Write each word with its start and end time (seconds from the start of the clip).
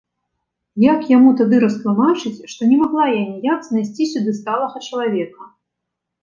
Як 0.83 0.99
яму 1.17 1.33
тады 1.41 1.59
растлумачыць, 1.65 2.45
што 2.53 2.61
не 2.71 2.79
магла 2.81 3.05
я 3.11 3.21
ніяк 3.35 3.59
знайсці 3.69 4.09
сюды 4.15 4.35
сталага 4.41 4.77
чалавека! 4.89 5.43